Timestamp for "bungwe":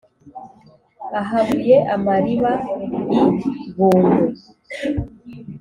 3.75-4.19